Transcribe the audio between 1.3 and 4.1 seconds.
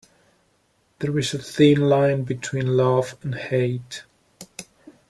a thin line between love and hate.